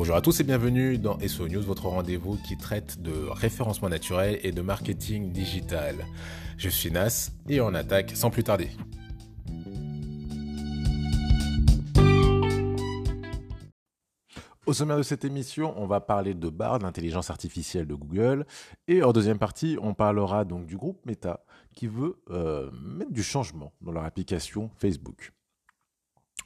[0.00, 4.40] Bonjour à tous et bienvenue dans SO News, votre rendez-vous qui traite de référencement naturel
[4.42, 5.94] et de marketing digital.
[6.56, 8.70] Je suis Nas et on attaque sans plus tarder.
[14.64, 18.46] Au sommaire de cette émission, on va parler de Bard, l'intelligence artificielle de Google.
[18.88, 21.44] Et en deuxième partie, on parlera donc du groupe Meta
[21.74, 25.34] qui veut euh, mettre du changement dans leur application Facebook.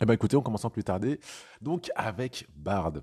[0.01, 1.21] Eh bien écoutez, on commence sans plus tarder.
[1.61, 2.95] Donc avec Bard.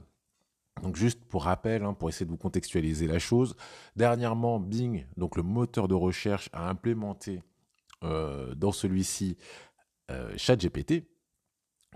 [0.81, 3.55] Donc juste pour rappel, hein, pour essayer de vous contextualiser la chose,
[3.95, 7.41] dernièrement Bing, donc le moteur de recherche, a implémenté
[8.03, 9.37] euh, dans celui-ci
[10.09, 11.05] euh, ChatGPT.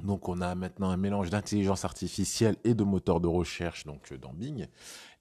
[0.03, 4.17] Donc on a maintenant un mélange d'intelligence artificielle et de moteur de recherche donc euh,
[4.17, 4.67] dans Bing.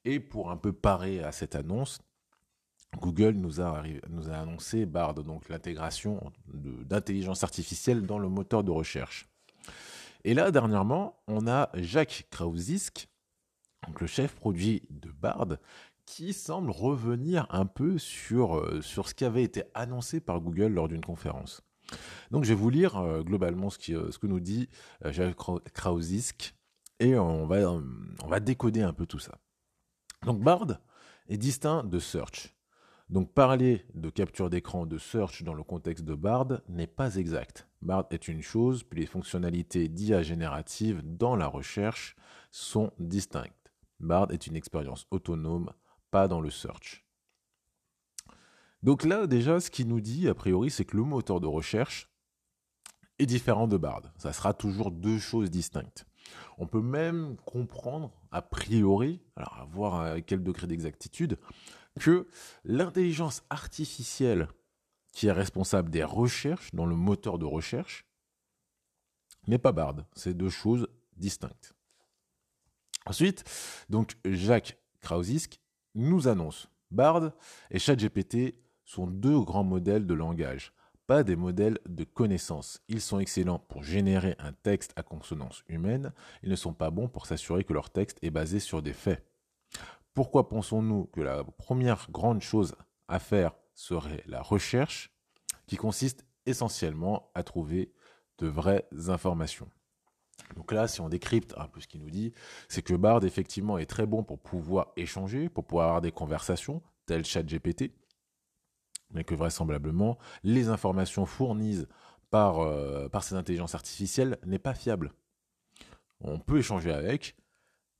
[0.04, 2.00] Et pour un peu parer à cette annonce,
[3.00, 3.82] Google nous a,
[4.32, 9.28] annoncé Bard, donc l'intégration d'intelligence artificielle dans le moteur de recherche.
[10.24, 13.09] Et là, dernièrement, on a Jacques Krausisk,
[13.87, 15.57] donc le chef produit de Bard,
[16.07, 20.73] qui semble revenir un peu sur, euh, sur ce qui avait été annoncé par Google
[20.73, 21.63] lors d'une conférence.
[22.30, 24.68] Donc je vais vous lire euh, globalement ce, qui, euh, ce, que nous dit
[25.04, 25.37] Jacques
[25.73, 26.54] Krausisk
[27.01, 29.38] et on va, on va décoder un peu tout ça.
[30.24, 30.79] Donc Bard
[31.29, 32.54] est distinct de Search.
[33.10, 37.69] Donc parler de capture d'écran de Search dans le contexte de Bard n'est pas exact.
[37.82, 42.16] Bard est une chose, puis les fonctionnalités d'IA générative dans la recherche
[42.51, 43.63] sont distinctes.
[44.05, 45.73] Bard est une expérience autonome,
[46.10, 47.05] pas dans le search.
[48.83, 52.10] Donc là, déjà, ce qu'il nous dit, a priori, c'est que le moteur de recherche
[53.19, 54.02] est différent de Bard.
[54.19, 56.07] Ça sera toujours deux choses distinctes.
[56.59, 61.38] On peut même comprendre, a priori, alors à voir à quel degré d'exactitude,
[62.01, 62.29] que
[62.65, 64.49] l'intelligence artificielle
[65.12, 68.05] qui est responsable des recherches dans le moteur de recherche
[69.47, 69.97] n'est pas Bard.
[70.15, 71.75] C'est deux choses distinctes.
[73.06, 73.44] Ensuite,
[73.91, 75.60] donc Jacques Krausisk
[75.94, 77.32] nous annonce Bard
[77.70, 78.54] et ChatGPT
[78.84, 80.72] sont deux grands modèles de langage,
[81.06, 82.82] pas des modèles de connaissance.
[82.88, 86.12] Ils sont excellents pour générer un texte à consonance humaine,
[86.43, 89.25] ils ne sont pas bons pour s'assurer que leur texte est basé sur des faits.
[90.14, 92.75] Pourquoi pensons-nous que la première grande chose
[93.09, 95.10] à faire serait la recherche,
[95.66, 97.93] qui consiste essentiellement à trouver
[98.38, 99.69] de vraies informations?
[100.56, 102.32] Donc là, si on décrypte un peu ce qu'il nous dit,
[102.68, 106.82] c'est que Bard, effectivement, est très bon pour pouvoir échanger, pour pouvoir avoir des conversations,
[107.06, 107.92] tel ChatGPT,
[109.12, 111.86] mais que vraisemblablement, les informations fournies
[112.30, 115.12] par, euh, par ces intelligences artificielles n'est pas fiable.
[116.20, 117.36] On peut échanger avec,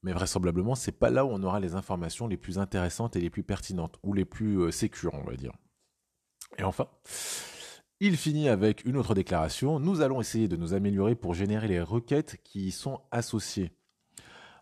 [0.03, 3.31] mais vraisemblablement, c'est pas là où on aura les informations les plus intéressantes et les
[3.31, 5.53] plus pertinentes, ou les plus euh, sécures, on va dire.
[6.59, 6.89] Et enfin,
[8.01, 9.79] il finit avec une autre déclaration.
[9.79, 13.73] Nous allons essayer de nous améliorer pour générer les requêtes qui y sont associées,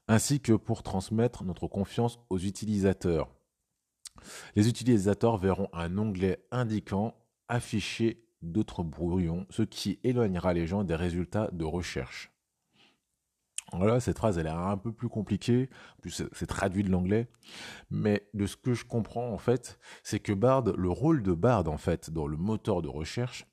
[0.08, 3.28] ainsi que pour transmettre notre confiance aux utilisateurs.
[4.54, 7.14] Les utilisateurs verront un onglet indiquant
[7.48, 12.31] afficher d'autres brouillons, ce qui éloignera les gens des résultats de recherche.
[13.72, 15.70] Voilà, cette phrase, elle est un peu plus compliquée,
[16.02, 17.28] plus c'est traduit de l'anglais,
[17.90, 21.68] mais de ce que je comprends en fait, c'est que Bard, le rôle de Bard
[21.68, 23.46] en fait dans le moteur de recherche,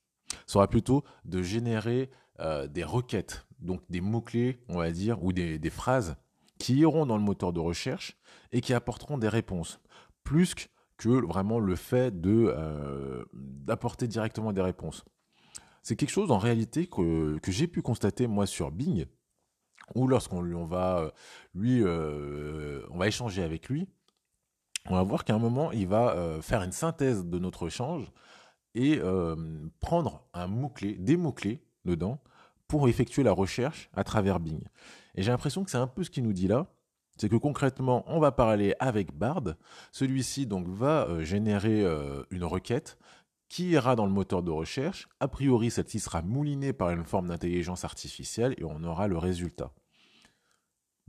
[0.46, 2.10] sera plutôt de générer
[2.40, 6.16] euh, des requêtes, donc des mots-clés, on va dire, ou des, phrases
[6.58, 8.18] qui iront dans le moteur de recherche
[8.52, 9.80] et qui apporteront des réponses,
[10.24, 10.54] plus
[10.98, 15.06] que vraiment le fait de euh, d'apporter directement des réponses.
[15.82, 19.06] C'est quelque chose en réalité que, que j'ai pu constater moi sur Bing,
[19.96, 21.12] ou lorsqu'on on va euh,
[21.54, 23.88] lui, euh, on va échanger avec lui,
[24.90, 28.12] on va voir qu'à un moment, il va euh, faire une synthèse de notre échange
[28.76, 29.02] et
[29.80, 32.22] prendre un mot-clé, des mots-clés dedans,
[32.68, 34.62] pour effectuer la recherche à travers Bing.
[35.16, 36.68] Et j'ai l'impression que c'est un peu ce qu'il nous dit là,
[37.18, 39.56] c'est que concrètement, on va parler avec Bard.
[39.92, 41.84] Celui-ci donc va générer
[42.30, 42.98] une requête
[43.50, 45.10] qui ira dans le moteur de recherche.
[45.20, 49.72] A priori, celle-ci sera moulinée par une forme d'intelligence artificielle et on aura le résultat.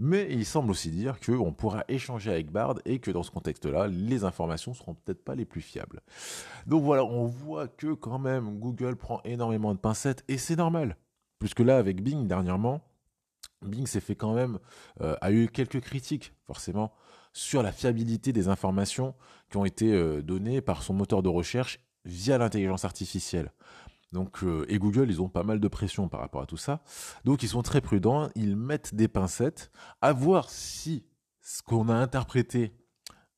[0.02, 3.86] Mais il semble aussi dire qu'on pourra échanger avec Bard et que dans ce contexte-là,
[3.86, 6.00] les informations seront peut-être pas les plus fiables.
[6.66, 10.96] Donc voilà, on voit que quand même Google prend énormément de pincettes et c'est normal.
[11.38, 12.80] Puisque là, avec Bing dernièrement,
[13.60, 14.58] Bing s'est fait quand même,
[15.02, 16.94] euh, a eu quelques critiques forcément
[17.34, 19.14] sur la fiabilité des informations
[19.50, 23.52] qui ont été euh, données par son moteur de recherche via l'intelligence artificielle.
[24.12, 26.82] Donc, euh, et Google, ils ont pas mal de pression par rapport à tout ça.
[27.24, 28.28] Donc, ils sont très prudents.
[28.34, 29.70] Ils mettent des pincettes
[30.00, 31.04] à voir si
[31.40, 32.72] ce qu'on a interprété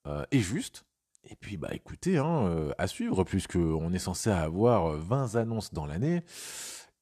[0.06, 0.84] euh, est juste.
[1.24, 5.86] Et puis, bah, écoutez, hein, euh, à suivre, puisqu'on est censé avoir 20 annonces dans
[5.86, 6.22] l'année.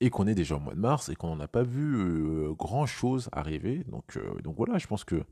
[0.02, 3.28] et qu'on est déjà au mois de mars et qu'on n'a pas vu grand chose
[3.32, 3.84] arriver.
[3.84, 5.23] Donc, donc voilà, je pense que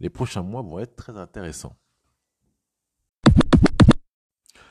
[0.00, 1.76] les prochains mois vont être très intéressants.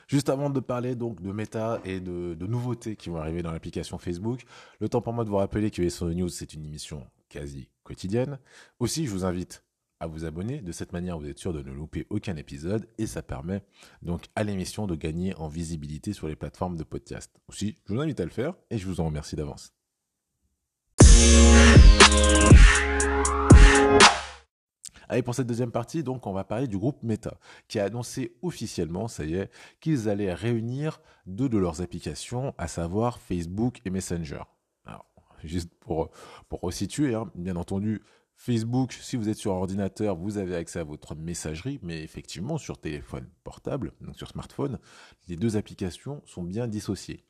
[0.06, 3.98] Juste avant de parler donc de méta et de, nouveautés qui vont arriver dans l'application
[3.98, 4.44] Facebook,
[4.80, 8.38] le temps pour moi de vous rappeler que SO News, c'est une émission quasi quotidienne.
[8.78, 9.64] Aussi, je vous invite
[9.98, 10.60] à vous abonner.
[10.60, 13.62] De cette manière, vous êtes sûr de ne louper aucun épisode et ça permet
[14.02, 17.40] donc à l'émission de gagner en visibilité sur les plateformes de podcast.
[17.48, 19.72] Aussi, je vous invite à le faire et je vous en remercie d'avance.
[25.08, 27.38] Allez, pour cette deuxième partie, donc, on va parler du groupe Meta,
[27.68, 29.50] qui a annoncé officiellement, ça y est,
[29.80, 34.42] qu'ils allaient réunir deux de leurs applications, à savoir Facebook et Messenger.
[34.84, 35.06] Alors,
[35.44, 36.10] juste pour,
[36.48, 38.02] pour resituer, hein, bien entendu,
[38.36, 42.78] Facebook, si vous êtes sur ordinateur, vous avez accès à votre messagerie, mais effectivement, sur
[42.78, 44.78] téléphone portable, donc sur smartphone,
[45.28, 47.24] les deux applications sont bien dissociées.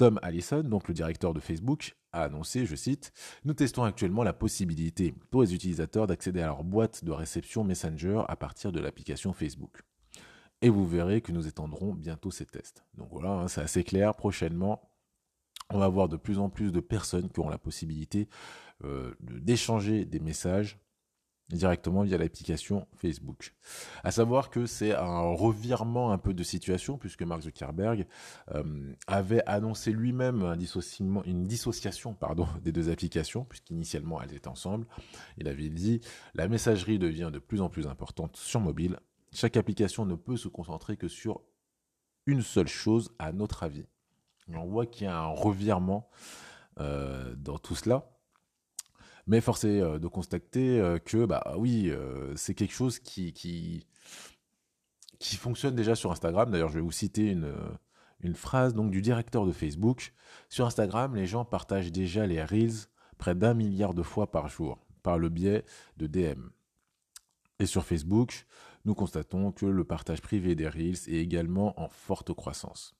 [0.00, 3.12] Tom Allison, donc le directeur de Facebook, a annoncé, je cite,
[3.44, 8.22] Nous testons actuellement la possibilité pour les utilisateurs d'accéder à leur boîte de réception Messenger
[8.26, 9.82] à partir de l'application Facebook.
[10.62, 12.82] Et vous verrez que nous étendrons bientôt ces tests.
[12.94, 14.14] Donc voilà, hein, c'est assez clair.
[14.14, 14.90] Prochainement,
[15.68, 18.26] on va avoir de plus en plus de personnes qui auront la possibilité
[18.84, 20.78] euh, d'échanger des messages
[21.56, 23.54] directement via l'application Facebook.
[24.04, 28.06] À savoir que c'est un revirement un peu de situation puisque Mark Zuckerberg
[28.54, 30.58] euh, avait annoncé lui-même un
[31.24, 32.16] une dissociation
[32.62, 34.86] des deux applications puisqu'initialement elles étaient ensemble.
[35.38, 36.00] Il avait dit
[36.34, 38.98] la messagerie devient de plus en plus importante sur mobile.
[39.32, 41.42] Chaque application ne peut se concentrer que sur
[42.26, 43.86] une seule chose à notre avis.
[44.52, 46.08] on voit qu'il y a un revirement
[46.78, 48.10] euh, dans tout cela.
[49.26, 53.32] Mais force est euh, de constater euh, que, bah oui, euh, c'est quelque chose qui,
[53.32, 53.86] qui,
[55.18, 56.50] qui fonctionne déjà sur Instagram.
[56.50, 57.52] D'ailleurs, je vais vous citer une,
[58.20, 60.12] une phrase donc, du directeur de Facebook.
[60.48, 62.88] Sur Instagram, les gens partagent déjà les Reels
[63.18, 65.64] près d'un milliard de fois par jour par le biais
[65.96, 66.48] de DM.
[67.58, 68.46] Et sur Facebook,
[68.84, 72.99] nous constatons que le partage privé des Reels est également en forte croissance.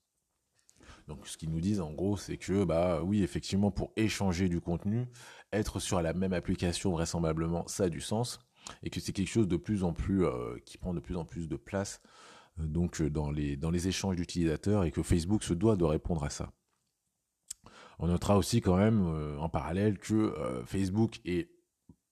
[1.07, 4.61] Donc ce qu'ils nous disent en gros, c'est que bah oui, effectivement, pour échanger du
[4.61, 5.07] contenu,
[5.51, 8.39] être sur la même application vraisemblablement, ça a du sens,
[8.83, 11.25] et que c'est quelque chose de plus en plus euh, qui prend de plus en
[11.25, 12.01] plus de place
[12.59, 15.83] euh, donc euh, dans les dans les échanges d'utilisateurs et que Facebook se doit de
[15.83, 16.51] répondre à ça.
[17.99, 19.05] On notera aussi quand même
[19.37, 20.33] en parallèle que
[20.65, 21.51] Facebook est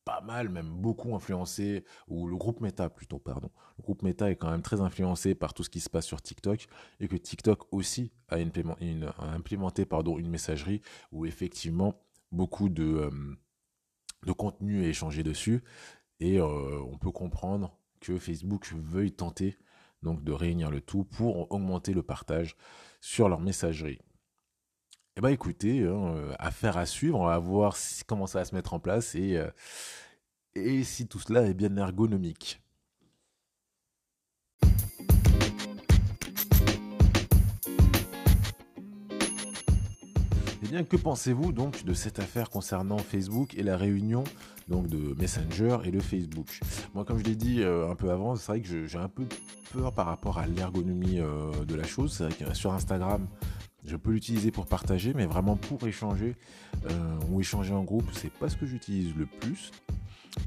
[0.10, 3.52] pas mal, même beaucoup influencé, ou le groupe Meta plutôt, pardon.
[3.78, 6.20] Le groupe Meta est quand même très influencé par tout ce qui se passe sur
[6.20, 6.66] TikTok,
[7.00, 11.94] et que TikTok aussi a, implémenté, pardon, une messagerie où effectivement
[12.32, 13.12] beaucoup de,
[14.28, 15.64] euh, contenu est échangé dessus,
[16.20, 19.60] et euh, on peut comprendre que Facebook veuille tenter
[20.02, 22.56] donc de réunir le tout pour augmenter le partage
[23.00, 24.00] sur leur messagerie.
[25.20, 27.76] Eh bien écoutez, hein, euh, affaire à suivre, on va voir
[28.08, 29.50] comment ça va se mettre en place et, euh,
[30.56, 32.62] et si tout cela est bien ergonomique.
[40.64, 44.24] Eh bien, que pensez-vous donc de cette affaire concernant Facebook et la réunion
[44.70, 46.62] donc de Messenger et de Facebook?
[46.94, 49.26] Moi, comme je l'ai dit euh, un peu avant, c'est vrai que j'ai un peu
[49.74, 52.14] peur par rapport à l'ergonomie de la chose.
[52.14, 53.28] C'est vrai que sur Instagram,
[53.86, 56.36] je peux l'utiliser pour partager, mais vraiment pour échanger
[56.86, 59.72] euh, ou échanger en groupe, c'est pas ce que j'utilise le plus.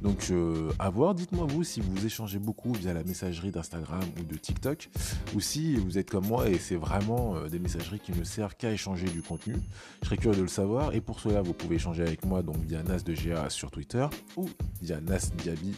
[0.00, 4.25] Donc euh, à voir, dites-moi vous si vous échangez beaucoup via la messagerie d'Instagram ou
[4.25, 4.88] de TikTok,
[5.35, 8.54] ou si vous êtes comme moi et c'est vraiment euh, des messageries qui ne servent
[8.54, 9.56] qu'à échanger du contenu.
[10.00, 12.56] Je serais curieux de le savoir et pour cela vous pouvez échanger avec moi donc
[12.59, 14.06] via Nas de GA sur Twitter
[14.37, 14.49] ou
[14.80, 15.75] via Nas Diaby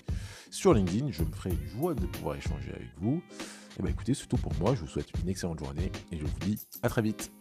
[0.50, 1.10] sur LinkedIn.
[1.10, 3.22] Je me ferai une joie de pouvoir échanger avec vous.
[3.76, 4.74] Et eh bien écoutez, c'est tout pour moi.
[4.76, 7.32] Je vous souhaite une excellente journée et je vous dis à très vite.